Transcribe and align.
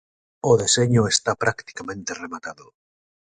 O 0.49 0.51
deseño 0.63 1.01
está 1.13 1.31
practicamente 1.43 2.17
rematado. 2.23 2.65